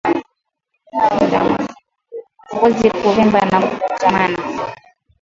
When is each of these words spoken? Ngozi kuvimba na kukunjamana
Ngozi 2.53 2.87
kuvimba 2.99 3.39
na 3.49 3.57
kukunjamana 3.65 4.41